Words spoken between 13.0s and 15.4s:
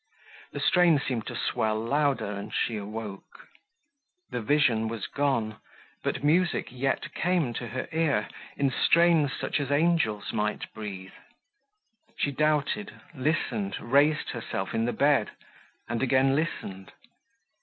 listened, raised herself in the bed,